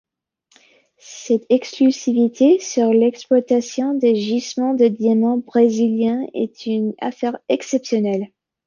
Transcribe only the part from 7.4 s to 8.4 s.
exceptionnelle.